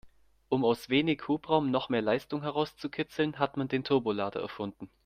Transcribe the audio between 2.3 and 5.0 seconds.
herauszukitzeln, hat man Turbolader erfunden.